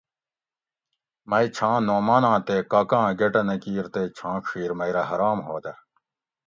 [1.29, 5.73] "مئی چھاں نعماناں تے کاکاں گۤٹہ نہ کیر تے چھاں ڄِھیر مئی رہ حرام ہودہ"""